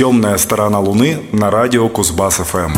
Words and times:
Темная 0.00 0.38
сторона 0.38 0.80
Луны 0.80 1.18
на 1.30 1.50
радио 1.50 1.86
Кузбасс 1.90 2.36
ФМ. 2.36 2.72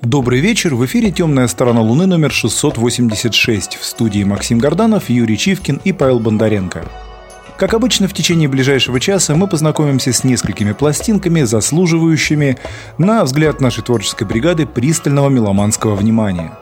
Добрый 0.00 0.40
вечер. 0.40 0.74
В 0.74 0.86
эфире 0.86 1.10
«Темная 1.10 1.46
сторона 1.46 1.82
Луны» 1.82 2.06
номер 2.06 2.32
686. 2.32 3.76
В 3.76 3.84
студии 3.84 4.24
Максим 4.24 4.58
Горданов, 4.58 5.10
Юрий 5.10 5.36
Чивкин 5.36 5.78
и 5.84 5.92
Павел 5.92 6.20
Бондаренко. 6.20 6.88
Как 7.60 7.74
обычно, 7.74 8.08
в 8.08 8.14
течение 8.14 8.48
ближайшего 8.48 8.98
часа 8.98 9.36
мы 9.36 9.46
познакомимся 9.46 10.14
с 10.14 10.24
несколькими 10.24 10.72
пластинками, 10.72 11.42
заслуживающими, 11.42 12.56
на 12.96 13.22
взгляд 13.22 13.60
нашей 13.60 13.84
творческой 13.84 14.26
бригады, 14.26 14.64
пристального 14.64 15.28
меломанского 15.28 15.94
внимания. 15.94 16.56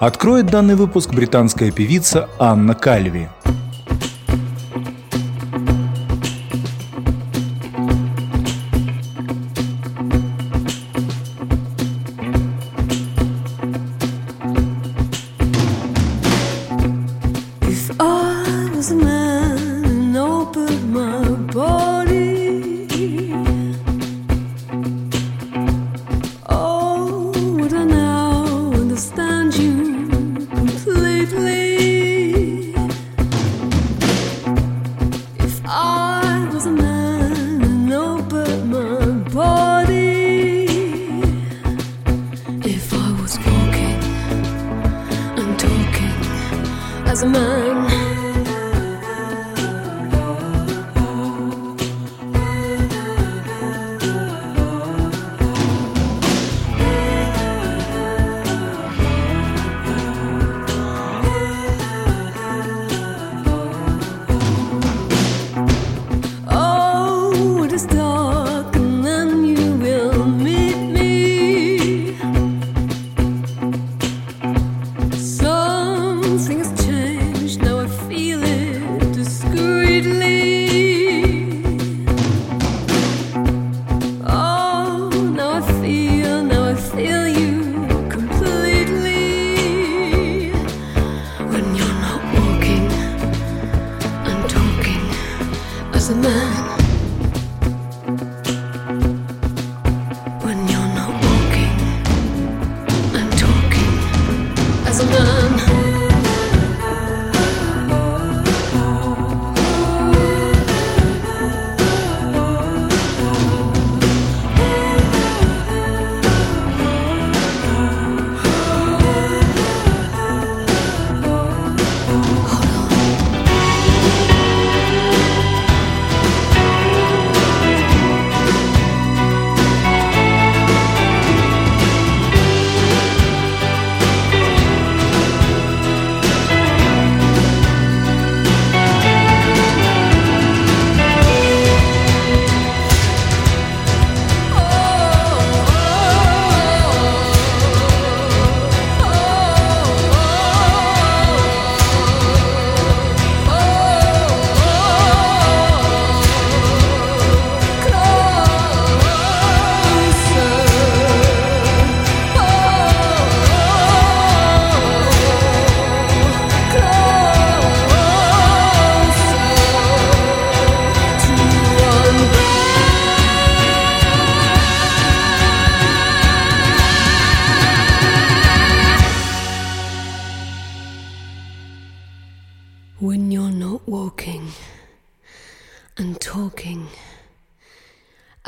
Откроет 0.00 0.44
данный 0.44 0.74
выпуск 0.74 1.14
британская 1.14 1.70
певица 1.70 2.28
Анна 2.38 2.74
Кальви– 2.74 3.30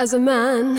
as 0.07 0.15
a 0.15 0.21
man. 0.21 0.77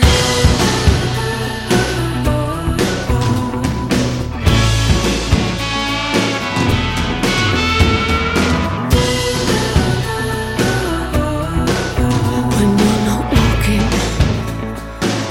When 12.54 12.68
you're 12.78 13.02
not 13.04 13.24
walking 13.34 13.86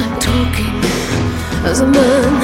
and 0.04 0.22
talking 0.22 0.76
as 1.66 1.80
a 1.80 1.88
man. 1.88 2.37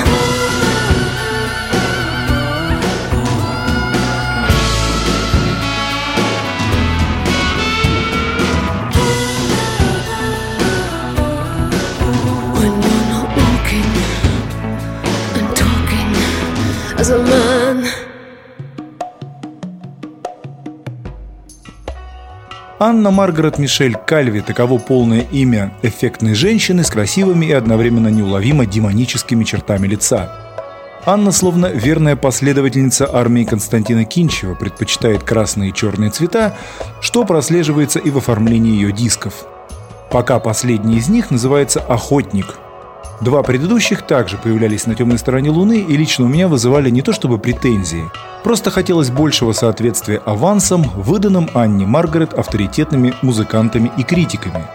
Анна 22.79 23.11
Маргарет 23.11 23.57
Мишель 23.57 23.95
Кальви– 23.95 24.39
таково 24.47 24.77
полное 24.77 25.19
имя 25.19 25.73
эффектной 25.81 26.33
женщины 26.33 26.85
с 26.85 26.89
красивыми 26.89 27.47
и 27.47 27.51
одновременно 27.51 28.07
неуловимо 28.07 28.65
демоническими 28.65 29.43
чертами 29.43 29.85
лица. 29.87 30.31
Анна, 31.05 31.33
словно 31.33 31.65
верная 31.65 32.15
последовательница 32.15 33.13
армии 33.13 33.43
Константина 33.43 34.05
Кинчева, 34.05 34.55
предпочитает 34.55 35.23
красные 35.23 35.71
и 35.71 35.73
черные 35.73 36.09
цвета, 36.09 36.55
что 37.01 37.25
прослеживается 37.25 37.99
и 37.99 38.11
в 38.11 38.17
оформлении 38.17 38.75
ее 38.75 38.93
дисков. 38.93 39.45
Пока 40.09 40.39
последний 40.39 40.97
из 40.97 41.09
них 41.09 41.31
называется 41.31 41.81
«Охотник», 41.81 42.62
Два 43.23 43.41
предыдущих 43.41 44.01
также 44.01 44.37
появлялись 44.37 44.85
на 44.85 44.95
темной 44.95 45.17
стороне 45.17 45.49
Луны 45.49 45.79
и 45.79 45.95
лично 45.95 46.25
у 46.25 46.27
меня 46.27 46.49
вызывали 46.49 46.89
не 46.89 47.01
то 47.01 47.13
чтобы 47.13 47.37
претензии, 47.37 48.11
просто 48.43 48.69
хотелось 48.69 49.11
большего 49.11 49.53
соответствия 49.53 50.17
авансам, 50.25 50.83
выданным 50.93 51.49
Анне 51.53 51.85
Маргарет 51.85 52.33
авторитетными 52.33 53.13
музыкантами 53.21 53.93
и 53.97 54.03
критиками. 54.03 54.65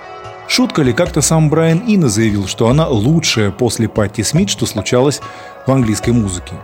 Шутка 0.47 0.81
ли, 0.81 0.95
как-то 0.95 1.21
сам 1.21 1.51
Брайан 1.51 1.81
Инна 1.81 2.09
заявил, 2.09 2.47
что 2.47 2.71
она 2.71 2.89
лучшая 2.89 3.51
после 3.51 3.87
Патти 3.87 4.23
Смит, 4.23 4.49
что 4.49 4.65
случалось 4.65 5.21
в 5.67 5.71
английской 5.71 6.13
музыке. 6.13 6.55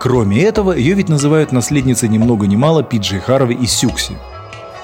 Кроме 0.00 0.42
этого, 0.42 0.72
ее 0.72 0.94
ведь 0.94 1.10
называют 1.10 1.52
наследницей 1.52 2.08
ни 2.08 2.16
много 2.16 2.46
ни 2.46 2.56
мало 2.56 2.82
Пиджей 2.82 3.20
Харви 3.20 3.54
и 3.54 3.66
Сюкси. 3.66 4.16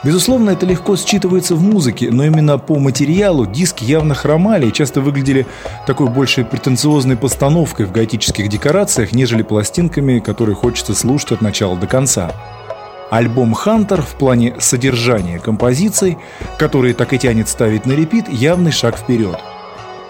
Безусловно, 0.05 0.51
это 0.51 0.67
легко 0.67 0.95
считывается 0.95 1.55
в 1.55 1.63
музыке, 1.63 2.11
но 2.11 2.25
именно 2.25 2.59
по 2.59 2.79
материалу 2.81 3.47
диски 3.47 3.85
явно 3.85 4.15
хромали 4.15 4.67
и 4.67 4.73
часто 4.73 5.01
выглядели 5.01 5.47
такой 5.87 6.09
больше 6.09 6.45
претенциозной 6.45 7.17
постановкой 7.17 7.87
в 7.87 7.93
готических 7.93 8.49
декорациях, 8.49 9.13
нежели 9.13 9.43
пластинками, 9.43 10.19
которые 10.19 10.57
хочется 10.57 10.95
слушать 10.95 11.33
от 11.33 11.41
начала 11.41 11.77
до 11.77 11.87
конца. 11.87 12.33
Альбом 13.11 13.53
«Хантер» 13.53 14.03
в 14.03 14.15
плане 14.15 14.57
содержания 14.59 15.39
композиций, 15.39 16.19
которые 16.59 16.95
так 16.95 17.13
и 17.13 17.19
тянет 17.19 17.49
ставить 17.49 17.87
на 17.87 17.93
репит, 17.93 18.29
явный 18.29 18.73
шаг 18.73 18.99
вперед. 18.99 19.39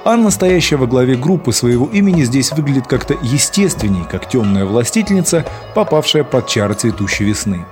Анна, 0.05 0.31
стоящая 0.31 0.77
во 0.77 0.87
главе 0.87 1.17
группы 1.17 1.53
своего 1.53 1.87
имени, 1.87 2.23
здесь 2.23 2.50
выглядит 2.53 2.87
как-то 2.87 3.15
естественней, 3.23 4.05
как 4.11 4.29
темная 4.29 4.65
властительница, 4.65 5.44
попавшая 5.75 6.25
под 6.25 6.47
чары 6.47 6.75
цветущей 6.75 7.27
весны. 7.27 7.67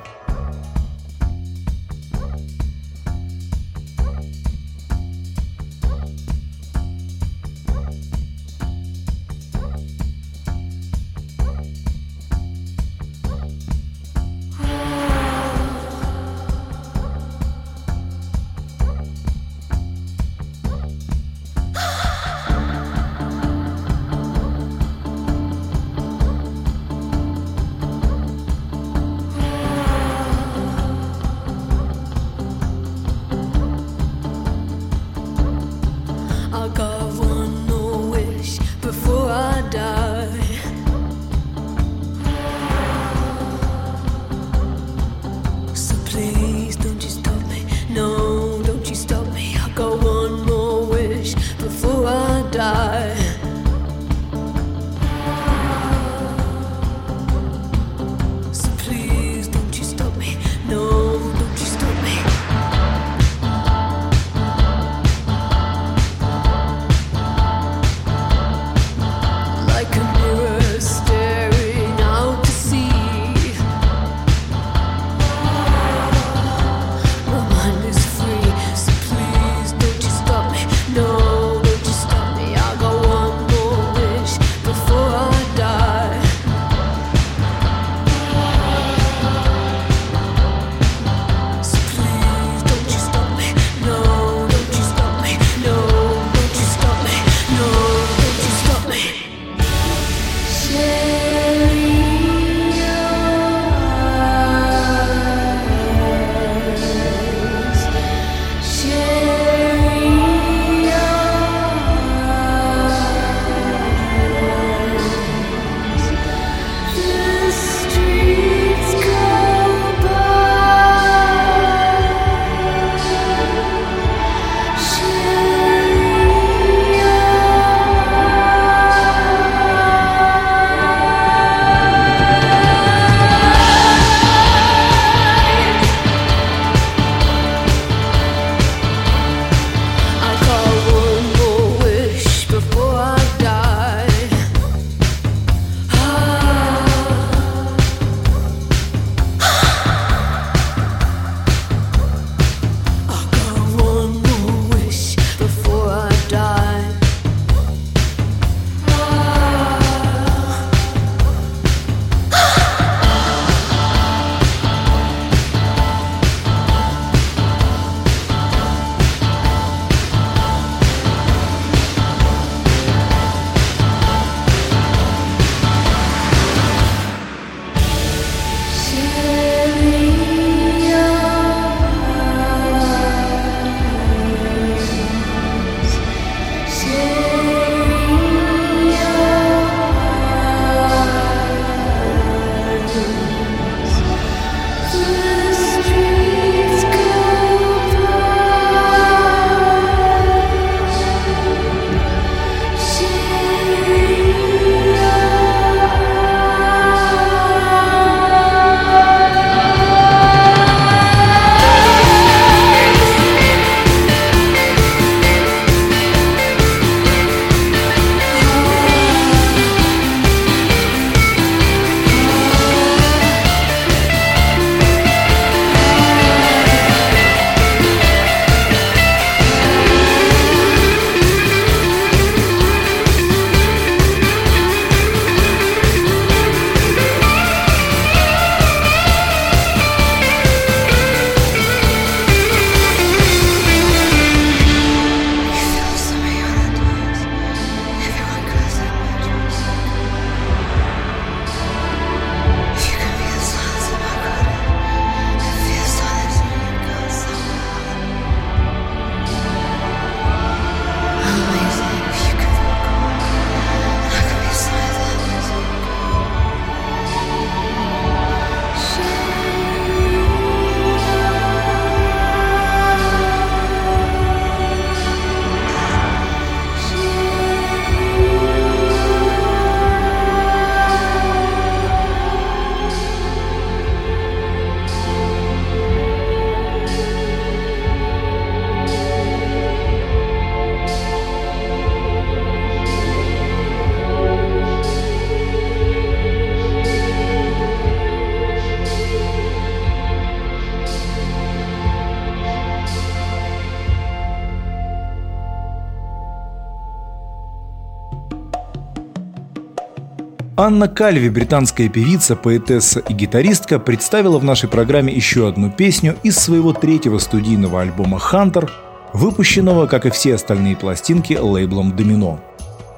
Анна 310.71 310.87
Кальви, 310.87 311.29
британская 311.31 311.89
певица, 311.89 312.37
поэтесса 312.37 313.01
и 313.01 313.13
гитаристка, 313.13 313.81
представила 313.81 314.39
в 314.39 314.45
нашей 314.45 314.69
программе 314.69 315.13
еще 315.13 315.49
одну 315.49 315.69
песню 315.69 316.15
из 316.23 316.37
своего 316.39 316.73
третьего 316.73 317.19
студийного 317.19 317.81
альбома 317.81 318.21
«Хантер», 318.21 318.71
выпущенного, 319.13 319.89
как 319.89 320.07
и 320.07 320.11
все 320.11 320.37
остальные 320.37 320.77
пластинки, 320.77 321.33
лейблом 321.33 321.97
«Домино». 321.97 322.39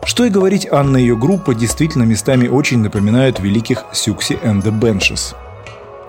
Что 0.04 0.26
и 0.26 0.28
говорить, 0.28 0.68
Анна 0.70 0.98
и 0.98 1.00
ее 1.00 1.16
группа 1.16 1.54
действительно 1.54 2.02
местами 2.02 2.46
очень 2.46 2.80
напоминают 2.80 3.40
великих 3.40 3.86
Сюкси 3.90 4.38
and 4.44 4.62
the 4.62 4.78
Benches. 4.78 5.34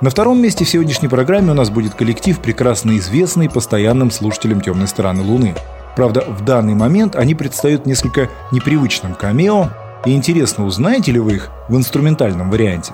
На 0.02 0.10
втором 0.10 0.42
месте 0.42 0.66
в 0.66 0.70
сегодняшней 0.70 1.08
программе 1.08 1.52
у 1.52 1.56
нас 1.56 1.70
будет 1.70 1.94
коллектив, 1.94 2.38
прекрасно 2.40 2.98
известный 2.98 3.50
постоянным 3.50 4.12
слушателям 4.12 4.60
«Темной 4.60 4.90
стороны 4.90 5.24
Луны». 5.24 5.56
Правда, 5.96 6.26
в 6.28 6.44
данный 6.44 6.76
момент 6.76 7.16
они 7.16 7.36
предстают 7.36 7.86
несколько 7.86 8.28
непривычным 8.52 9.14
камео, 9.14 9.70
и 10.06 10.14
интересно, 10.14 10.66
узнаете 10.66 11.12
ли 11.12 11.20
вы 11.20 11.36
их 11.36 11.50
в 11.70 11.76
инструментальном 11.76 12.50
варианте? 12.52 12.94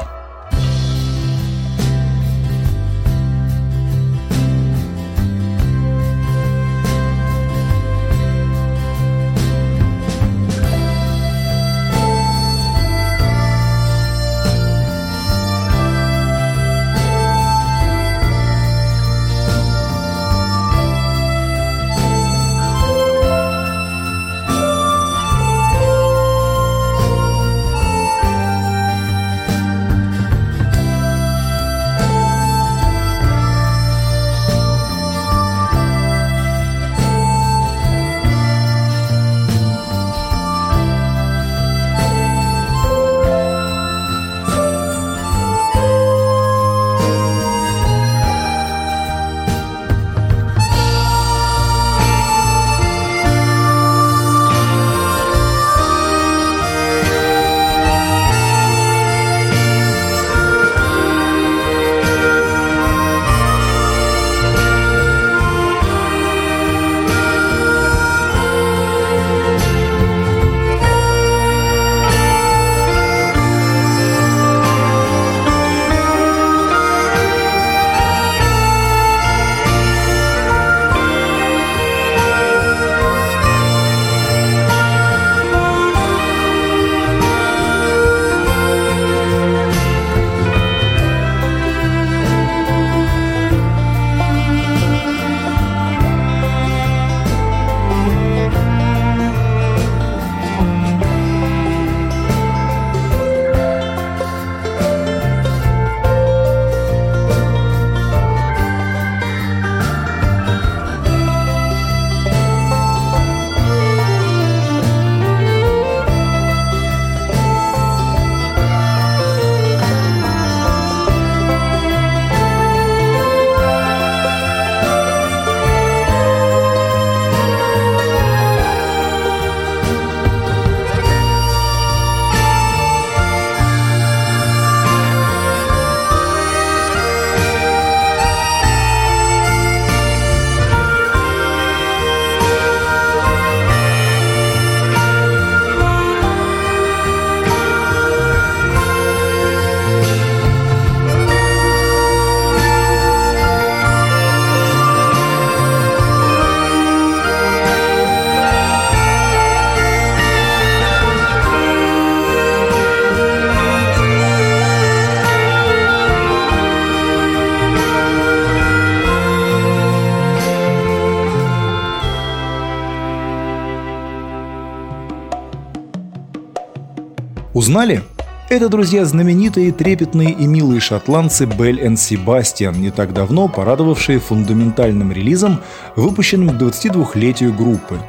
Узнали? 177.60 178.04
Это, 178.48 178.70
друзья, 178.70 179.04
знаменитые, 179.04 179.74
трепетные 179.74 180.32
и 180.32 180.48
милые 180.48 180.80
шотландцы 180.80 181.46
Белль 181.46 181.82
и 181.86 181.96
Себастьян, 181.98 182.74
не 182.82 182.90
так 182.90 183.14
давно 183.14 183.50
порадовавшие 183.50 184.20
фундаментальным 184.20 185.12
релизом, 185.12 185.60
выпущенным 185.98 186.58
к 186.58 186.62
22-летию 186.62 187.54
группы. 187.54 188.00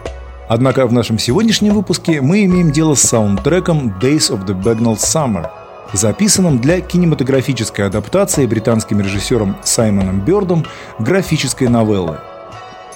Однако 0.48 0.86
в 0.86 0.92
нашем 0.92 1.18
сегодняшнем 1.18 1.74
выпуске 1.74 2.20
мы 2.20 2.44
имеем 2.44 2.70
дело 2.70 2.94
с 2.94 3.02
саундтреком 3.02 3.92
Days 4.00 4.30
of 4.30 4.46
the 4.46 4.54
Bagnall 4.54 4.96
Summer, 4.96 5.48
записанным 5.92 6.60
для 6.60 6.80
кинематографической 6.80 7.84
адаптации 7.84 8.46
британским 8.46 9.00
режиссером 9.00 9.56
Саймоном 9.64 10.20
Бёрдом 10.20 10.64
графической 11.00 11.66
новеллы– 11.66 12.18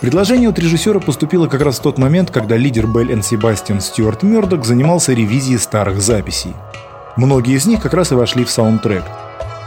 Предложение 0.05 0.51
от 0.51 0.59
режиссера 0.59 1.01
поступило 1.01 1.47
как 1.47 1.63
раз 1.63 1.79
в 1.79 1.83
тот 1.83 1.97
момент, 1.97 2.31
когда 2.31 2.59
лидер 2.59 2.87
Белл 2.87 3.09
и 3.09 3.23
Себастьян 3.23 3.81
Стюарт 3.81 4.23
Мёрдок 4.23 4.67
занимался 4.67 5.15
ревизией 5.15 5.59
старых 5.59 6.03
записей. 6.03 6.53
Многие 7.17 7.57
из 7.57 7.65
них 7.65 7.81
как 7.81 7.95
раз 7.95 8.13
и 8.13 8.15
вошли 8.15 8.45
в 8.45 8.51
саундтрек. 8.51 9.03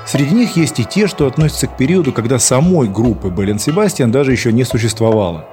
Среди 0.05 0.35
них 0.35 0.55
есть 0.55 0.79
и 0.79 0.85
те, 0.85 1.07
что 1.07 1.25
относятся 1.25 1.65
к 1.65 1.75
периоду, 1.75 2.11
когда 2.13 2.37
самой 2.37 2.87
группы 2.87 3.29
Белл 3.29 3.55
и 3.55 3.57
Себастьян 3.57 4.11
даже 4.11 4.31
еще 4.31 4.53
не 4.53 4.63
существовало. 4.63 5.43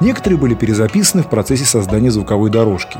Некоторые 0.00 0.38
были 0.38 0.54
перезаписаны 0.54 1.22
в 1.22 1.28
процессе 1.28 1.66
создания 1.66 2.10
звуковой 2.10 2.48
дорожки. 2.48 2.96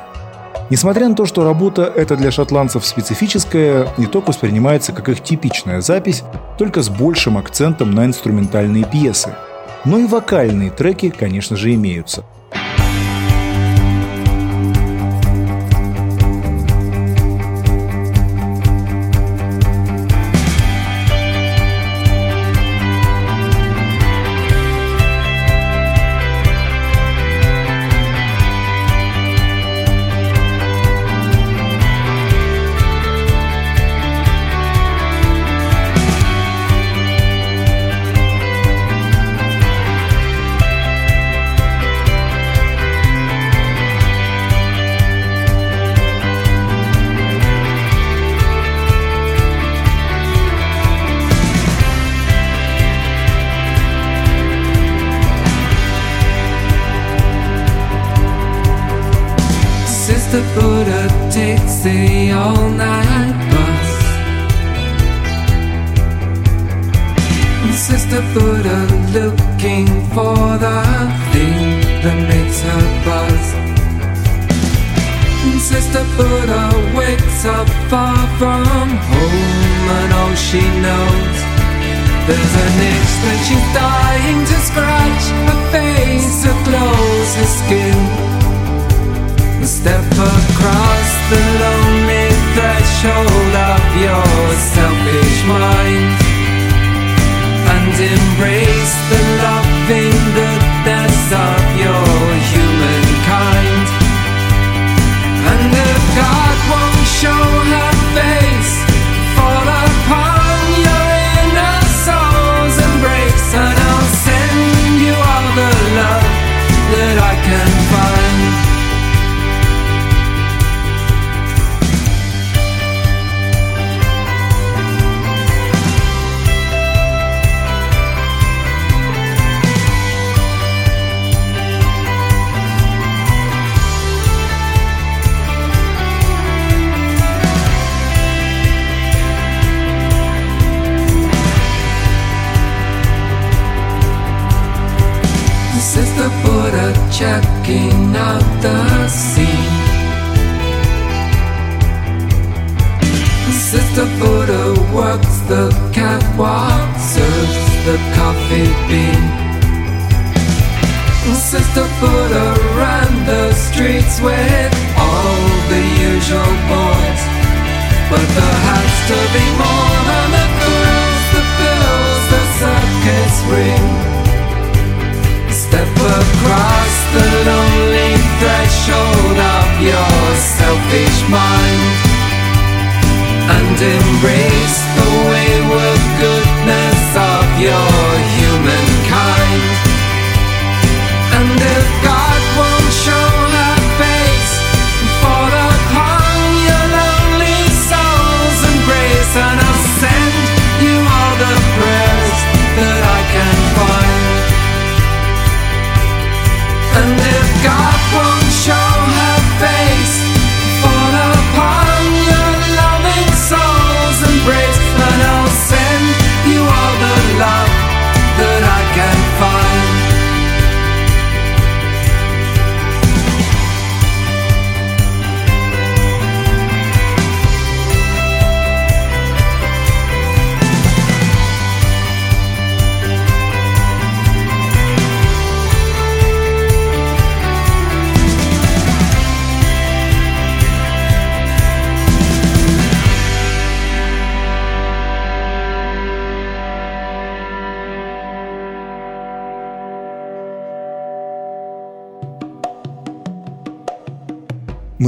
Несмотря 0.68 1.08
на 1.08 1.14
то, 1.14 1.24
что 1.24 1.42
работа 1.42 1.90
эта 1.96 2.16
для 2.16 2.32
шотландцев 2.32 2.84
специфическая, 2.84 3.88
не 3.96 4.04
только 4.04 4.28
воспринимается 4.28 4.92
как 4.92 5.08
их 5.08 5.22
типичная 5.22 5.80
запись, 5.80 6.22
только 6.58 6.82
с 6.82 6.90
большим 6.90 7.38
акцентом 7.38 7.92
на 7.92 8.04
инструментальные 8.04 8.84
пьесы– 8.84 9.34
но 9.84 9.98
и 9.98 10.06
вокальные 10.06 10.70
треки, 10.70 11.10
конечно 11.10 11.56
же, 11.56 11.74
имеются. 11.74 12.24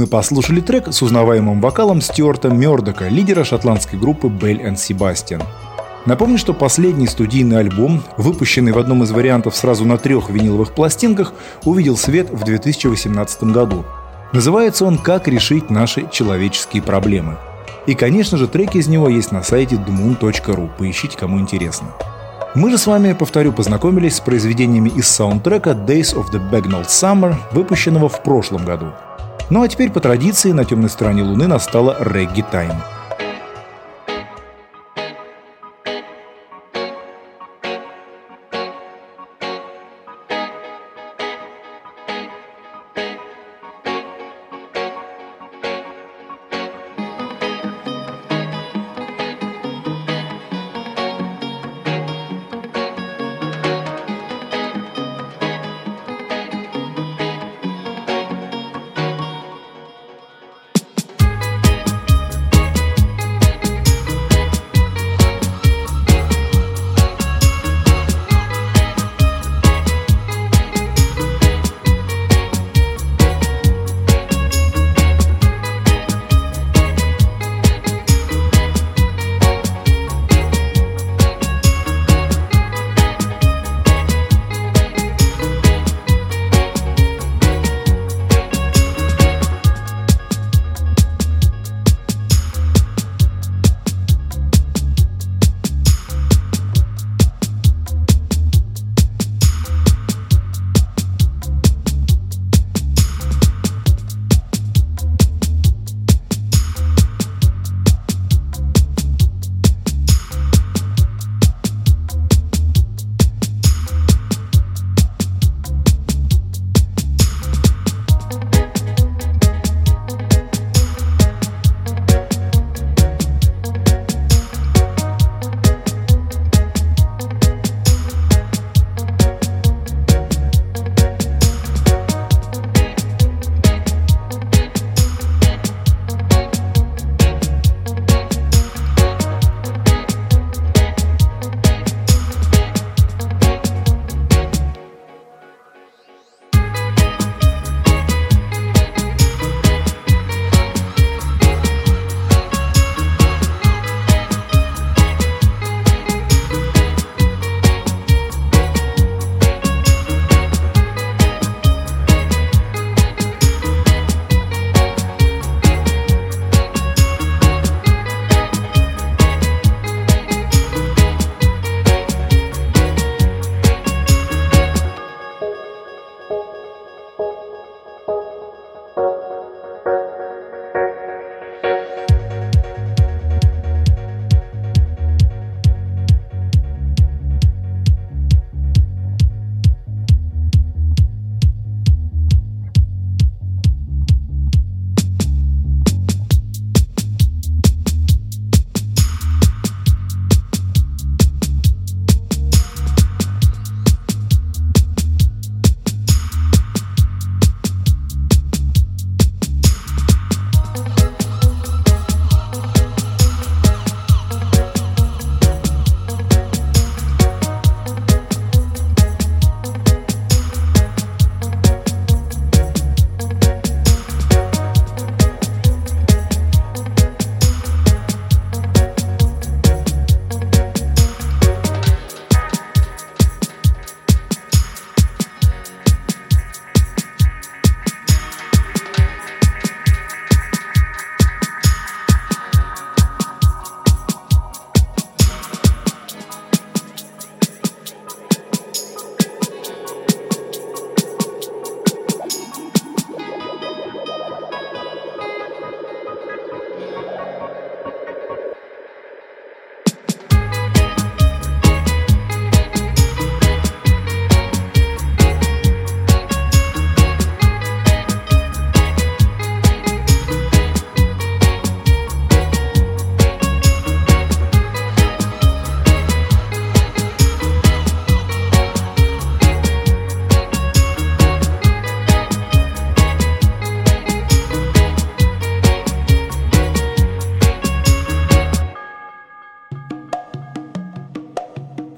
послушали 0.07 0.61
трек 0.61 0.91
с 0.91 1.01
узнаваемым 1.01 1.61
вокалом 1.61 2.01
Стюарта 2.01 2.49
Мёрдока, 2.49 3.07
лидера 3.07 3.43
шотландской 3.43 3.99
группы 3.99 4.27
Bell 4.27 4.63
and 4.63 4.75
Sebastian. 4.75 5.43
Напомню, 6.05 6.37
что 6.37 6.53
последний 6.53 7.07
студийный 7.07 7.59
альбом, 7.59 8.01
выпущенный 8.15 8.71
в 8.71 8.79
одном 8.79 9.03
из 9.03 9.11
вариантов 9.11 9.55
сразу 9.55 9.85
на 9.85 9.97
трех 9.97 10.29
виниловых 10.29 10.73
пластинках, 10.73 11.33
увидел 11.65 11.97
свет 11.97 12.29
в 12.29 12.43
2018 12.43 13.43
году. 13.43 13.85
Называется 14.31 14.85
он 14.85 14.97
«Как 14.97 15.27
решить 15.27 15.69
наши 15.69 16.07
человеческие 16.09 16.81
проблемы». 16.81 17.37
И, 17.85 17.93
конечно 17.93 18.37
же, 18.37 18.47
треки 18.47 18.77
из 18.77 18.87
него 18.87 19.09
есть 19.09 19.31
на 19.31 19.43
сайте 19.43 19.75
dmoon.ru, 19.75 20.69
поищите, 20.77 21.17
кому 21.17 21.39
интересно. 21.39 21.87
Мы 22.55 22.71
же 22.71 22.77
с 22.77 22.87
вами, 22.87 23.13
повторю, 23.13 23.51
познакомились 23.51 24.15
с 24.15 24.21
произведениями 24.21 24.89
из 24.89 25.07
саундтрека 25.07 25.71
Days 25.71 26.15
of 26.15 26.31
the 26.31 26.41
Bagnall 26.51 26.85
Summer, 26.85 27.35
выпущенного 27.51 28.09
в 28.09 28.23
прошлом 28.23 28.65
году– 28.65 28.87
ну 29.49 29.61
а 29.61 29.67
теперь 29.67 29.91
по 29.91 29.99
традиции 29.99 30.51
на 30.51 30.65
темной 30.65 30.89
стороне 30.89 31.23
Луны 31.23 31.47
настала 31.47 31.95
регги-тайм. 31.99 32.96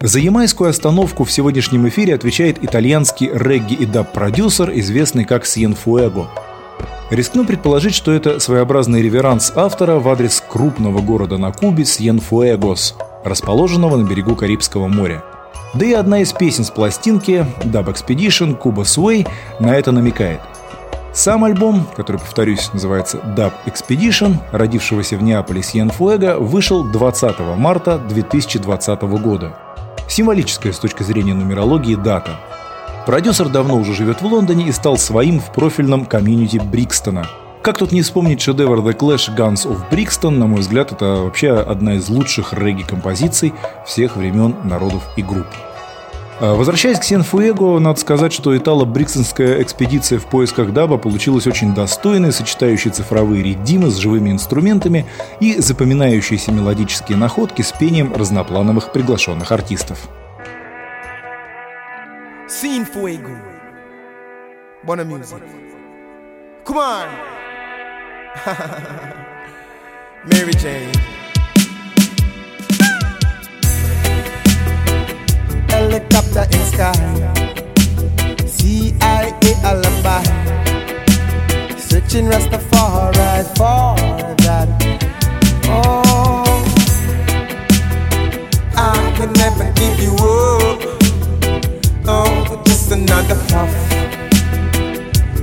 За 0.01 0.17
ямайскую 0.17 0.69
остановку 0.69 1.25
в 1.25 1.31
сегодняшнем 1.31 1.85
эфире 1.89 2.15
отвечает 2.15 2.63
итальянский 2.63 3.29
регги 3.33 3.73
и 3.73 3.85
даб-продюсер, 3.85 4.71
известный 4.75 5.25
как 5.25 5.45
Сьен 5.45 5.75
Фуэго. 5.75 6.29
Рискну 7.09 7.43
предположить, 7.43 7.93
что 7.93 8.13
это 8.13 8.39
своеобразный 8.39 9.01
реверанс 9.01 9.51
автора 9.53 9.99
в 9.99 10.07
адрес 10.07 10.41
крупного 10.47 11.01
города 11.01 11.37
на 11.37 11.51
Кубе 11.51 11.83
Сьен-Фуэгос, 11.83 12.95
расположенного 13.25 13.97
на 13.97 14.07
берегу 14.07 14.37
Карибского 14.37 14.87
моря. 14.87 15.21
Да 15.73 15.85
и 15.85 15.91
одна 15.91 16.21
из 16.21 16.31
песен 16.31 16.63
с 16.63 16.69
пластинки 16.69 17.45
Dub 17.65 17.93
Expedition 17.93 18.57
Cuba 18.57 18.83
Sway 18.83 19.27
на 19.59 19.75
это 19.75 19.91
намекает. 19.91 20.39
Сам 21.11 21.43
альбом, 21.43 21.85
который, 21.97 22.21
повторюсь, 22.21 22.71
называется 22.71 23.17
Dub 23.35 23.51
Expedition, 23.65 24.37
родившегося 24.53 25.17
в 25.17 25.23
Неаполе 25.23 25.61
Сьен 25.61 25.89
Фуэго, 25.89 26.37
вышел 26.39 26.85
20 26.85 27.39
марта 27.57 27.97
2020 27.97 29.01
года. 29.01 29.57
Символическая 30.09 30.73
с 30.73 30.79
точки 30.79 31.03
зрения 31.03 31.35
нумерологии 31.35 31.93
дата. 31.93 32.39
Продюсер 33.05 33.47
давно 33.47 33.77
уже 33.77 33.93
живет 33.93 34.21
в 34.21 34.25
Лондоне 34.25 34.67
и 34.67 34.71
стал 34.71 34.97
своим 34.97 35.39
в 35.39 35.53
профильном 35.53 36.05
комьюнити 36.05 36.57
Брикстона. 36.57 37.27
Как 37.61 37.77
тут 37.77 37.91
не 37.91 38.01
вспомнить 38.01 38.41
шедевр 38.41 38.79
The 38.79 38.97
Clash 38.97 39.35
Guns 39.35 39.67
of 39.67 39.89
Brixton, 39.91 40.31
на 40.31 40.47
мой 40.47 40.61
взгляд, 40.61 40.91
это 40.91 41.05
вообще 41.23 41.51
одна 41.51 41.93
из 41.95 42.09
лучших 42.09 42.53
регги-композиций 42.53 43.53
всех 43.85 44.15
времен, 44.15 44.55
народов 44.63 45.03
и 45.15 45.21
групп. 45.21 45.47
А, 46.41 46.55
возвращаясь 46.55 46.99
к 46.99 47.03
Сен-Фуэго, 47.03 47.79
надо 47.79 47.99
сказать, 47.99 48.31
что 48.31 48.55
итало-бриксонская 48.55 49.61
экспедиция 49.61 50.19
в 50.19 50.25
поисках 50.25 50.71
даба 50.71 50.97
получилась 50.97 51.47
очень 51.47 51.73
достойной, 51.73 52.31
сочетающей 52.31 52.91
цифровые 52.91 53.43
редимы 53.43 53.89
с 53.89 53.97
живыми 53.97 54.31
инструментами 54.31 55.05
и 55.41 55.59
запоминающиеся 55.59 56.53
мелодические 56.53 57.17
находки 57.17 57.61
с 57.61 57.73
пением 57.73 58.13
разноплановых 58.13 58.93
приглашенных 58.93 59.51
артистов. 59.51 60.07
Сен-Фуэго. 62.47 63.37
Buona 64.85 65.03
music. 65.03 65.41
Come 66.63 66.77
on. 66.77 67.09
Mary 70.25 70.53
Jane. 70.53 71.18
Helicopter 75.89 76.45
in 76.55 76.63
sky. 76.71 76.93
CIA 78.45 79.53
alibi. 79.63 80.23
Searching 81.77 82.25
Rastafari 82.25 83.43
for 83.57 83.95
that. 84.45 84.69
Oh, 85.65 86.43
I 88.75 89.13
could 89.17 89.35
never 89.37 89.71
give 89.73 89.99
you 89.99 90.13
up. 90.13 90.79
Oh, 92.05 92.61
just 92.65 92.91
another 92.91 93.37
puff. 93.49 93.73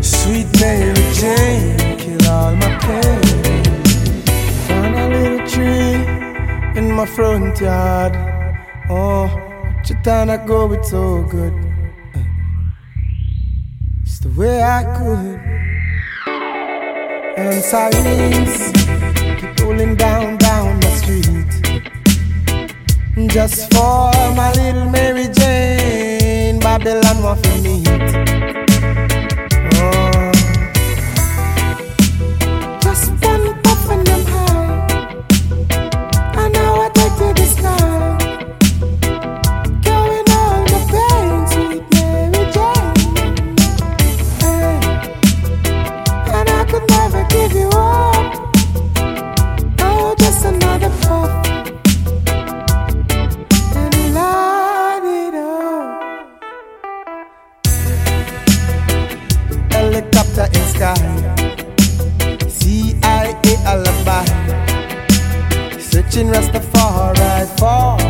Sweet 0.00 0.48
Mary 0.60 0.94
Jane, 1.18 1.98
kill 1.98 2.30
all 2.30 2.54
my 2.54 2.70
pain. 2.86 3.64
Found 4.66 4.94
a 4.94 5.08
little 5.08 5.46
tree 5.48 5.94
in 6.78 6.92
my 6.92 7.06
front 7.06 7.60
yard. 7.60 8.25
Oh. 10.06 10.10
Chitana 10.10 10.46
go 10.46 10.72
it 10.72 10.84
so 10.84 11.22
good. 11.24 11.52
It's 14.02 14.20
the 14.20 14.28
way 14.38 14.62
I 14.62 14.84
could. 14.98 15.40
And 17.36 17.62
silence 17.62 18.70
keep 19.40 19.60
rolling 19.60 19.96
down, 19.96 20.38
down 20.38 20.78
the 20.80 20.90
street. 20.90 21.52
Just 23.28 23.72
for 23.72 24.12
my 24.36 24.52
little 24.52 24.88
Mary 24.90 25.28
Jane, 25.32 26.60
Babylon 26.60 27.22
want 27.22 27.42
to 27.42 27.62
meet. 27.62 28.65
fall. 67.58 68.05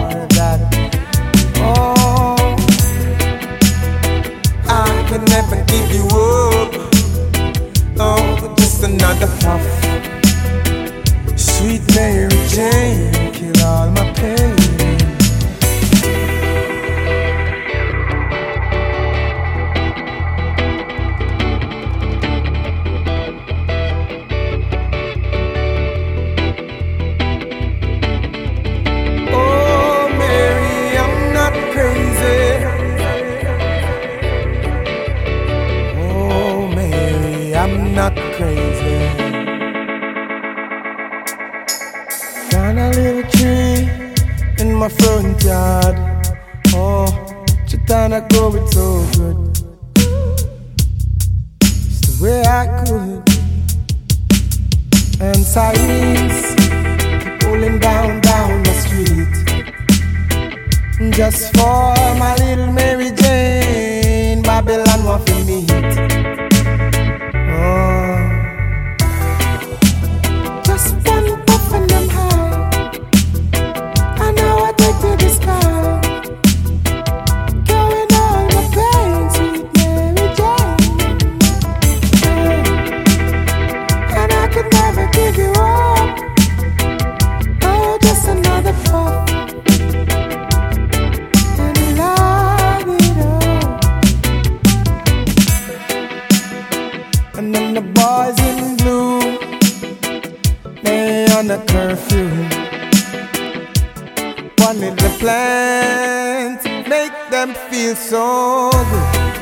plant, 105.19 106.63
make 106.89 107.13
them 107.31 107.55
feel 107.71 107.95
so 107.95 108.71
good. 108.91 109.37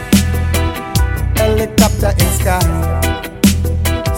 Helicopter 1.38 2.12
in 2.22 2.30
sky, 2.38 2.64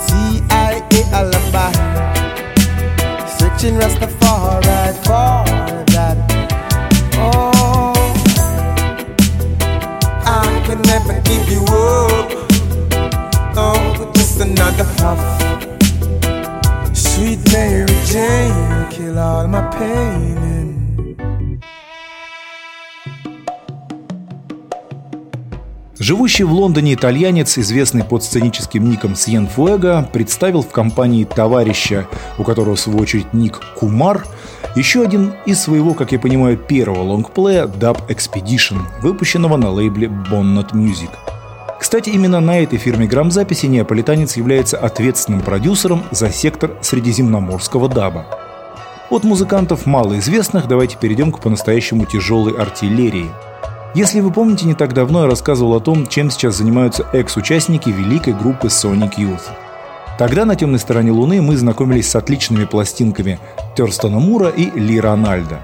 CIA 0.04 1.02
alibi, 1.12 1.72
searching 3.38 3.74
Rastafari 3.80 4.92
for 5.04 5.44
that. 5.94 6.18
Oh, 7.18 7.92
I 10.24 10.62
could 10.66 10.84
never 10.86 11.20
give 11.22 11.48
you 11.50 11.62
up. 11.64 12.28
Oh, 13.56 14.12
just 14.14 14.40
another 14.40 14.84
puff. 14.98 15.22
Sweet 16.94 17.40
Mary 17.52 17.86
Jane, 18.04 18.90
kill 18.90 19.18
all 19.18 19.48
my 19.48 19.62
pain 19.78 20.65
Живущий 26.06 26.44
в 26.44 26.52
Лондоне 26.52 26.94
итальянец, 26.94 27.58
известный 27.58 28.04
под 28.04 28.22
сценическим 28.22 28.88
ником 28.88 29.16
Сьен 29.16 29.48
Фуэго, 29.48 30.08
представил 30.12 30.62
в 30.62 30.68
компании 30.68 31.24
товарища, 31.24 32.06
у 32.38 32.44
которого 32.44 32.76
в 32.76 32.80
свою 32.80 33.00
очередь 33.00 33.34
ник 33.34 33.60
Кумар, 33.74 34.24
еще 34.76 35.02
один 35.02 35.34
из 35.46 35.60
своего, 35.60 35.94
как 35.94 36.12
я 36.12 36.20
понимаю, 36.20 36.58
первого 36.58 37.02
лонгплея 37.02 37.66
Dub 37.66 38.06
Expedition, 38.06 38.82
выпущенного 39.02 39.56
на 39.56 39.68
лейбле 39.68 40.06
Bonnet 40.06 40.74
Music. 40.74 41.10
Кстати, 41.80 42.10
именно 42.10 42.38
на 42.38 42.60
этой 42.60 42.78
фирме 42.78 43.08
грамзаписи 43.08 43.66
неаполитанец 43.66 44.36
является 44.36 44.78
ответственным 44.78 45.40
продюсером 45.40 46.04
за 46.12 46.30
сектор 46.30 46.70
средиземноморского 46.82 47.88
даба. 47.88 48.26
От 49.10 49.24
музыкантов 49.24 49.86
малоизвестных 49.86 50.68
давайте 50.68 50.98
перейдем 50.98 51.32
к 51.32 51.40
по-настоящему 51.40 52.06
тяжелой 52.06 52.52
артиллерии– 52.52 53.28
если 53.94 54.20
вы 54.20 54.30
помните, 54.30 54.66
не 54.66 54.74
так 54.74 54.92
давно 54.92 55.22
я 55.22 55.26
рассказывал 55.26 55.74
о 55.74 55.80
том, 55.80 56.06
чем 56.06 56.30
сейчас 56.30 56.56
занимаются 56.56 57.06
экс-участники 57.12 57.88
великой 57.88 58.34
группы 58.34 58.68
Sonic 58.68 59.16
Youth. 59.16 59.42
Тогда 60.18 60.44
на 60.44 60.56
темной 60.56 60.78
стороне 60.78 61.10
Луны 61.10 61.42
мы 61.42 61.56
знакомились 61.56 62.10
с 62.10 62.16
отличными 62.16 62.64
пластинками 62.64 63.38
Терстона 63.76 64.18
Мура 64.18 64.48
и 64.48 64.70
Ли 64.70 65.00
Рональда. 65.00 65.60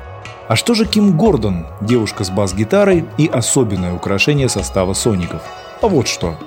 А 0.48 0.56
что 0.56 0.74
же 0.74 0.85
Ким 0.85 1.16
Гордон, 1.16 1.66
девушка 1.80 2.24
с 2.24 2.30
бас-гитарой 2.30 3.06
и 3.16 3.26
особенное 3.26 3.94
украшение 3.94 4.48
состава 4.48 4.92
Соников? 4.92 5.42
А 5.80 5.88
вот 5.88 6.08
что– 6.08 6.37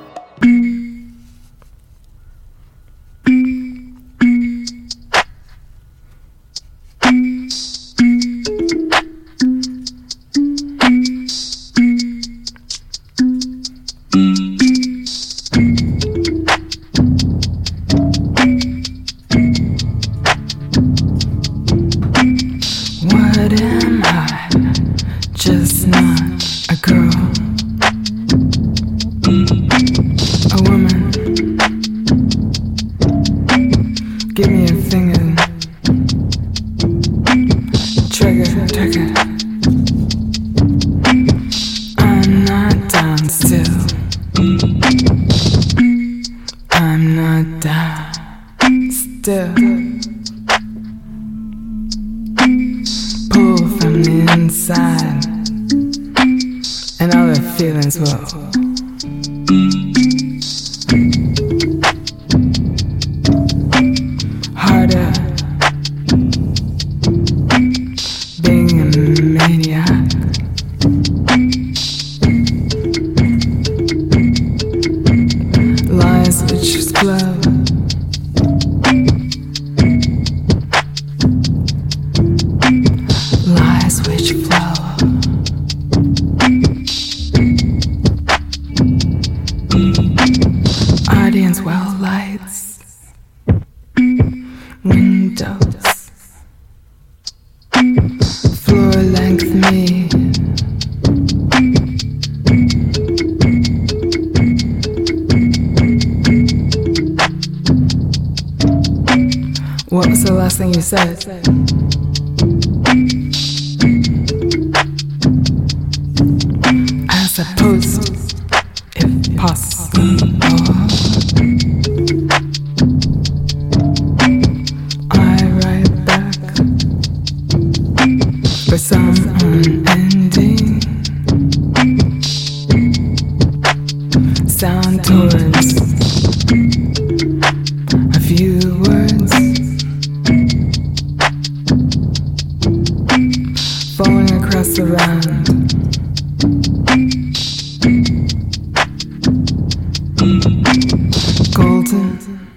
嗯 151.95 152.54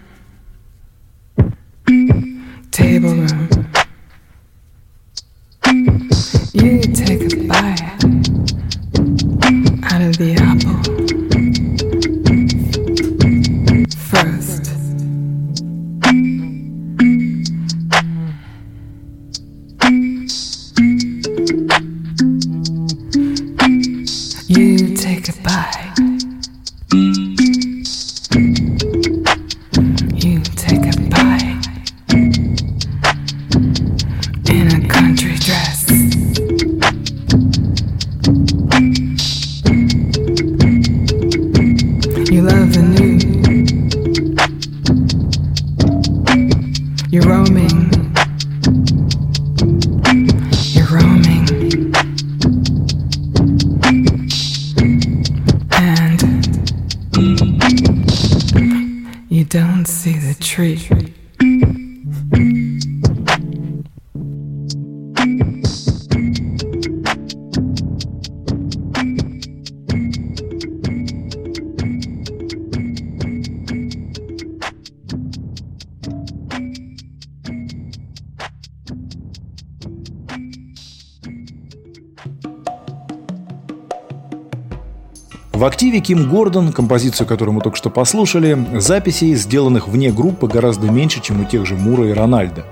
В 85.59 85.65
активе 85.65 85.99
Ким 85.99 86.29
Гордон, 86.29 86.73
композицию, 86.73 87.27
которую 87.27 87.57
мы 87.57 87.63
только 87.63 87.77
что 87.77 87.91
послушали, 87.91 88.57
записей, 88.79 89.35
сделанных 89.35 89.89
вне 89.89 90.13
группы, 90.13 90.47
гораздо 90.47 90.89
меньше, 90.89 91.21
чем 91.21 91.41
у 91.41 91.45
тех 91.45 91.67
же 91.67 91.75
Мура 91.75 92.07
и 92.07 92.13
Рональда. 92.13 92.65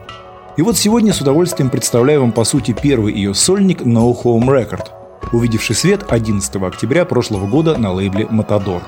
И 0.57 0.63
вот 0.63 0.77
сегодня 0.77 1.13
с 1.13 1.21
удовольствием 1.21 1.69
представляю 1.69 2.21
вам 2.21 2.31
по 2.31 2.45
сути 2.45 2.77
первый 2.81 3.13
ее 3.13 3.35
сольник 3.35 3.83
No 3.83 4.17
Home 4.23 4.45
Record. 4.45 4.85
увидевший 5.33 5.75
свет 5.75 6.05
11 6.09 6.63
октября 6.63 7.05
прошлого 7.05 7.49
года 7.49 7.77
на 7.77 7.93
лейбле 7.93 8.29
«Матадор». 8.31 8.83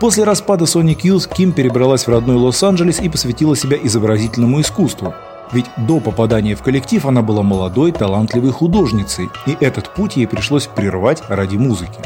После 0.00 0.24
распада 0.24 0.64
Sonic 0.64 1.02
Youth 1.02 1.30
Ким 1.30 1.52
перебралась 1.52 2.06
в 2.06 2.08
родной 2.08 2.36
Лос-Анджелес 2.36 2.98
и 3.00 3.10
посвятила 3.10 3.54
себя 3.54 3.76
изобразительному 3.76 4.62
искусству. 4.62 5.12
Ведь 5.52 5.66
до 5.76 6.00
попадания 6.00 6.54
в 6.54 6.62
коллектив 6.62 7.04
она 7.04 7.20
была 7.20 7.42
молодой, 7.42 7.92
талантливой 7.92 8.52
художницей, 8.52 9.28
и 9.44 9.54
этот 9.60 9.92
путь 9.92 10.16
ей 10.16 10.26
пришлось 10.26 10.66
прервать 10.66 11.22
ради 11.28 11.58
музыки. 11.58 12.00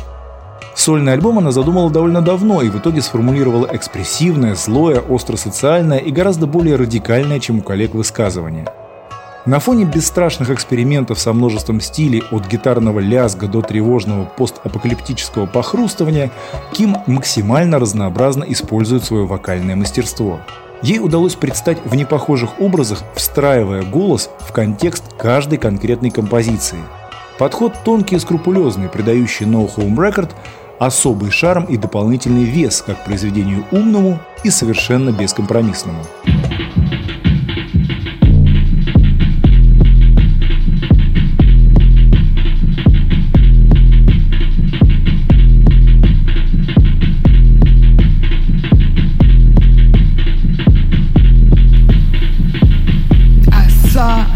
Сольный 0.76 1.14
альбом 1.14 1.38
она 1.38 1.52
задумала 1.52 1.90
довольно 1.90 2.20
давно 2.20 2.60
и 2.60 2.68
в 2.68 2.76
итоге 2.76 3.00
сформулировала 3.00 3.66
экспрессивное, 3.72 4.54
злое, 4.54 5.00
остро-социальное 5.00 5.98
и 5.98 6.12
гораздо 6.12 6.46
более 6.46 6.76
радикальное, 6.76 7.40
чем 7.40 7.60
у 7.60 7.62
коллег 7.62 7.94
высказывание. 7.94 8.66
На 9.46 9.58
фоне 9.58 9.84
бесстрашных 9.84 10.50
экспериментов 10.50 11.18
со 11.18 11.32
множеством 11.32 11.80
стилей 11.80 12.24
от 12.30 12.46
гитарного 12.46 13.00
лязга 13.00 13.48
до 13.48 13.62
тревожного 13.62 14.26
постапокалиптического 14.26 15.46
похрустывания, 15.46 16.30
Ким 16.72 16.98
максимально 17.06 17.78
разнообразно 17.78 18.44
использует 18.46 19.02
свое 19.02 19.24
вокальное 19.24 19.76
мастерство. 19.76 20.40
Ей 20.82 20.98
удалось 20.98 21.36
предстать 21.36 21.78
в 21.86 21.94
непохожих 21.94 22.60
образах, 22.60 22.98
встраивая 23.14 23.82
голос 23.82 24.28
в 24.40 24.52
контекст 24.52 25.04
каждой 25.16 25.56
конкретной 25.56 26.10
композиции. 26.10 26.78
Подход 27.38 27.72
тонкий 27.84 28.16
и 28.16 28.18
скрупулезный, 28.18 28.88
придающий 28.88 29.46
No 29.46 29.70
Home 29.76 29.94
Record 29.96 30.30
особый 30.78 31.30
шарм 31.30 31.64
и 31.64 31.76
дополнительный 31.76 32.44
вес 32.44 32.82
как 32.82 33.04
произведению 33.04 33.64
умному 33.70 34.18
и 34.44 34.50
совершенно 34.50 35.10
бескомпромиссному. 35.10 36.02
Saw, 53.96 54.35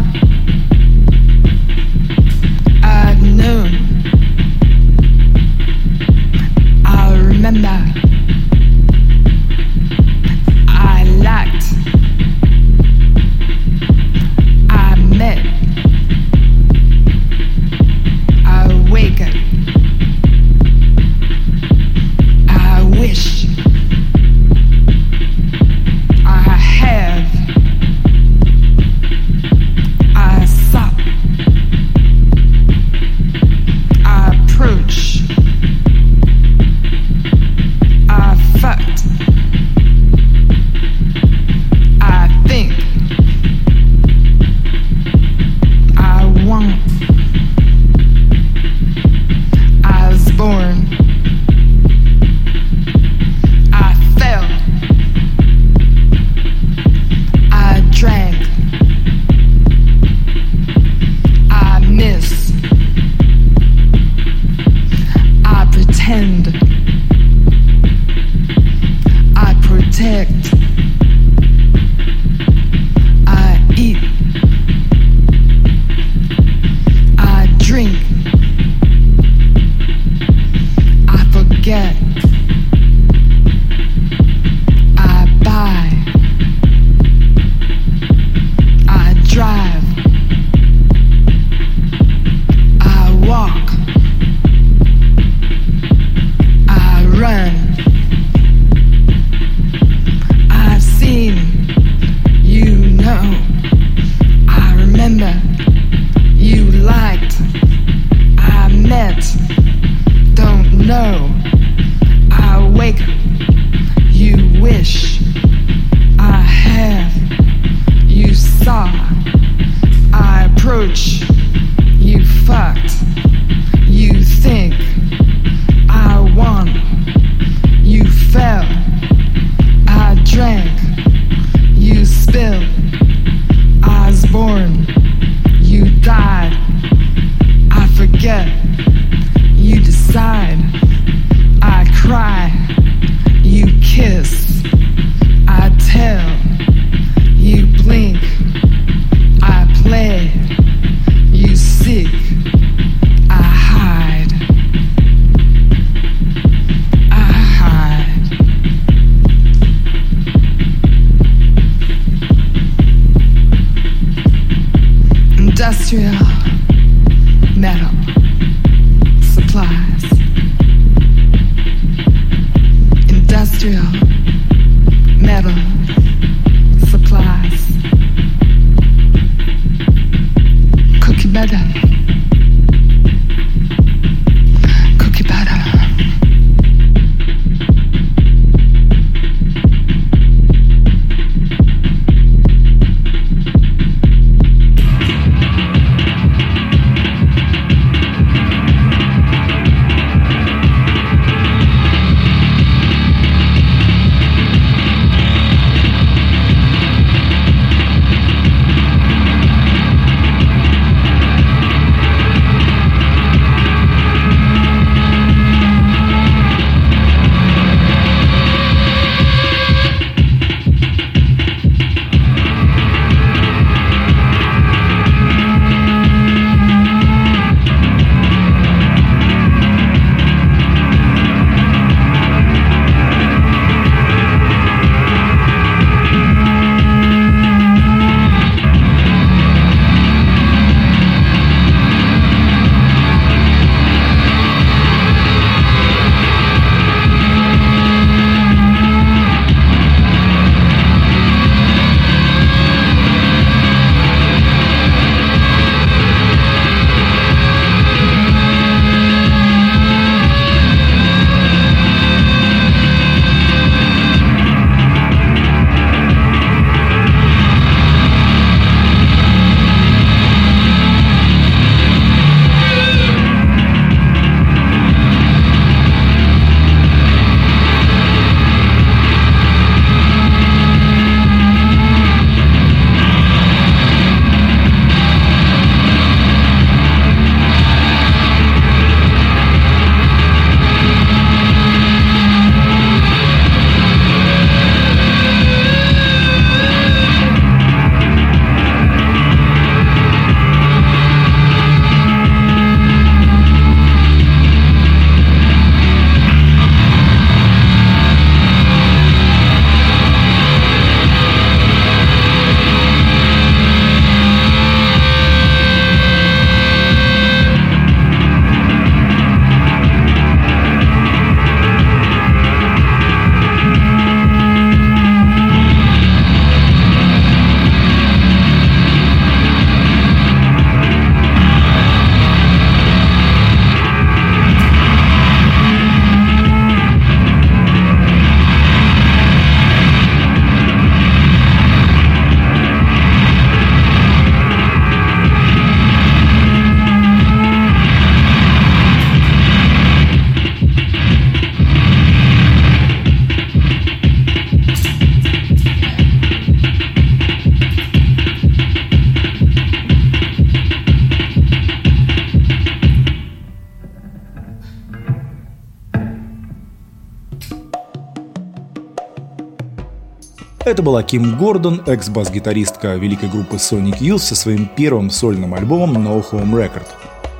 Это 370.71 370.83
была 370.83 371.03
Ким 371.03 371.37
Гордон, 371.37 371.81
экс-бас-гитаристка 371.85 372.95
великой 372.95 373.27
группы 373.27 373.57
Sonic 373.57 373.99
Youth 373.99 374.19
со 374.19 374.35
своим 374.35 374.69
первым 374.73 375.09
сольным 375.09 375.53
альбомом 375.53 375.97
No 375.97 376.23
Home 376.31 376.53
Record. 376.53 376.87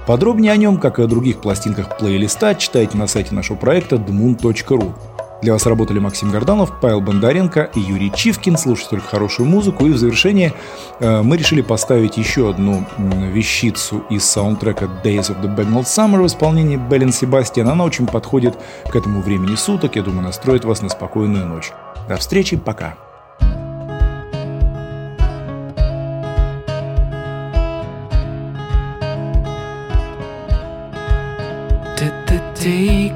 Подробнее 0.06 0.52
о 0.52 0.58
нем, 0.58 0.78
как 0.78 1.00
и 1.00 1.04
о 1.04 1.08
других 1.08 1.40
пластинках 1.40 1.98
плейлиста, 1.98 2.56
читайте 2.56 2.98
на 2.98 3.08
сайте 3.08 3.34
нашего 3.34 3.56
проекта 3.56 3.96
dmoon.ru. 3.96 4.94
Для 5.42 5.54
вас 5.54 5.66
работали 5.66 6.00
Максим 6.00 6.30
Горданов, 6.30 6.82
Павел 6.82 7.00
Бондаренко 7.00 7.72
и 7.74 7.80
Юрий 7.80 8.12
Чивкин. 8.14 8.58
Слушайте 8.58 8.90
только 8.90 9.08
хорошую 9.08 9.48
музыку. 9.48 9.86
И 9.86 9.92
в 9.92 9.98
завершение 9.98 10.54
э, 11.00 11.22
мы 11.22 11.38
решили 11.38 11.62
поставить 11.62 12.18
еще 12.18 12.50
одну 12.50 12.86
вещицу 13.32 14.04
из 14.10 14.26
саундтрека 14.26 14.90
Days 15.06 15.34
of 15.34 15.42
the 15.42 15.56
Bagnall 15.56 15.84
Summer 15.84 16.22
в 16.22 16.28
исполнении 16.28 16.76
Беллин 16.76 17.14
Себастьян. 17.14 17.70
Она 17.70 17.86
очень 17.86 18.08
подходит 18.08 18.58
к 18.90 18.94
этому 18.94 19.22
времени 19.22 19.56
суток. 19.56 19.96
Я 19.96 20.04
думаю, 20.04 20.24
настроит 20.24 20.66
вас 20.66 20.82
на 20.82 20.90
спокойную 20.90 21.48
ночь. 21.48 21.72
До 22.10 22.18
встречи, 22.18 22.58
пока. 22.58 22.98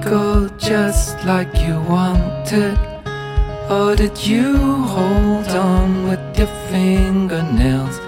Go 0.02 0.50
just 0.58 1.24
like 1.24 1.54
you 1.60 1.80
wanted? 1.82 2.80
Or 3.70 3.96
did 3.96 4.18
you 4.26 4.58
hold 4.58 5.48
on 5.50 6.08
with 6.08 6.38
your 6.38 6.48
fingernails? 6.70 8.00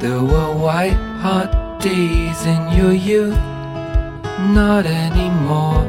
There 0.00 0.22
were 0.22 0.52
white 0.56 1.00
hot 1.20 1.80
days 1.80 2.46
in 2.46 2.72
your 2.72 2.92
youth, 2.92 3.36
not 4.54 4.86
anymore. 4.86 5.84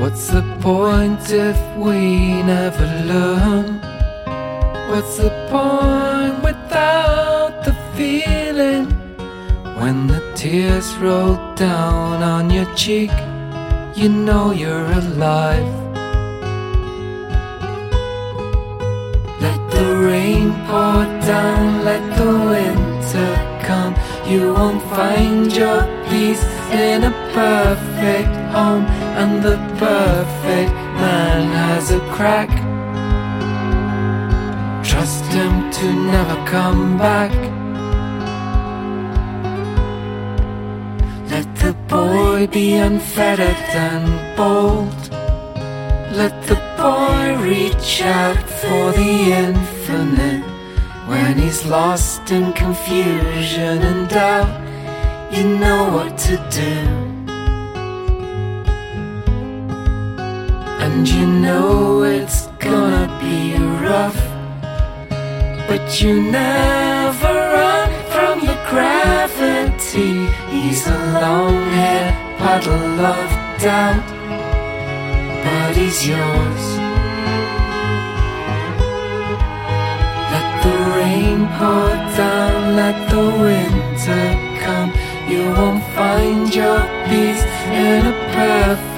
What's 0.00 0.26
the 0.28 0.42
point 0.60 1.30
if 1.30 1.58
we 1.76 2.42
never 2.42 2.86
learn? 3.06 3.80
What's 4.90 5.16
the 5.16 5.30
point 5.50 6.11
When 9.82 10.06
the 10.06 10.22
tears 10.36 10.94
roll 10.98 11.34
down 11.56 12.22
on 12.22 12.50
your 12.50 12.72
cheek, 12.76 13.10
you 13.96 14.08
know 14.08 14.52
you're 14.52 14.86
alive. 14.92 15.74
Let 19.40 19.60
the 19.72 19.88
rain 20.06 20.52
pour 20.68 21.02
down, 21.26 21.84
let 21.84 22.04
the 22.16 22.32
winter 22.52 23.32
come. 23.66 23.96
You 24.24 24.54
won't 24.54 24.82
find 24.94 25.52
your 25.52 25.82
peace 26.08 26.44
in 26.70 27.02
a 27.02 27.14
perfect 27.34 28.34
home, 28.54 28.86
and 29.18 29.42
the 29.42 29.56
perfect 29.78 30.72
man 31.02 31.50
has 31.66 31.90
a 31.90 31.98
crack. 32.14 32.50
Trust 34.84 35.24
him 35.24 35.72
to 35.72 35.92
never 35.92 36.36
come 36.46 36.96
back. 36.96 37.51
Boy 42.46 42.52
be 42.52 42.74
unfettered 42.74 43.62
and 43.74 44.36
bold. 44.36 45.10
Let 46.16 46.34
the 46.46 46.56
boy 46.76 47.40
reach 47.40 48.02
out 48.02 48.42
for 48.60 48.92
the 48.92 49.14
infinite. 49.46 50.44
When 51.06 51.38
he's 51.38 51.64
lost 51.66 52.30
in 52.30 52.52
confusion 52.52 53.82
and 53.82 54.08
doubt, 54.08 54.50
you 55.32 55.44
know 55.44 55.90
what 55.92 56.18
to 56.26 56.36
do. 56.50 56.74
And 60.84 61.08
you 61.08 61.26
know 61.26 62.02
it's 62.02 62.46
gonna 62.58 63.08
be 63.20 63.54
rough, 63.86 64.20
but 65.68 66.00
you 66.00 66.20
never 66.22 67.34
run 67.56 67.90
from 68.10 68.40
the 68.46 68.58
gravity. 68.68 70.26
He's 70.50 70.86
a 70.86 71.20
long 71.20 71.62
haired 71.78 72.31
puddle 72.42 73.00
of 73.14 73.30
doubt, 73.62 74.06
but 75.44 75.76
he's 75.76 76.06
yours. 76.06 76.64
Let 80.32 80.48
the 80.64 80.76
rain 80.98 81.40
pour 81.56 81.90
down, 82.18 82.76
let 82.80 82.98
the 83.12 83.24
winter 83.44 84.26
come. 84.64 84.90
You 85.30 85.44
won't 85.56 85.84
find 85.94 86.52
your 86.52 86.80
peace 87.08 87.44
in 87.84 88.06
a 88.12 88.14
perfect 88.34 88.91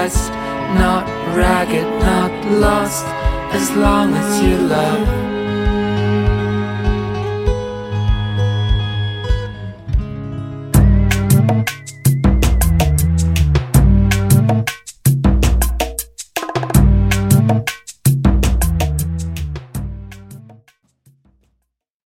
not 0.00 1.06
ragged, 1.36 1.84
not 2.00 2.32
lost, 2.58 3.04
as 3.52 3.70
long 3.76 4.14
as 4.14 4.42
you 4.42 4.56
love. 4.56 5.39